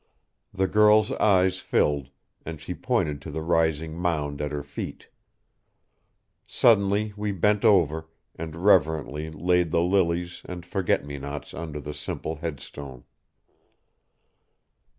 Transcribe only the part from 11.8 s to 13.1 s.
simple headstone.